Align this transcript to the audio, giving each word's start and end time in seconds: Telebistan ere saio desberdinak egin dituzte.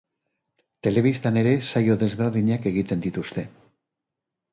Telebistan 0.85 1.37
ere 1.41 1.51
saio 1.73 1.97
desberdinak 2.05 2.65
egin 2.71 3.05
dituzte. 3.07 3.45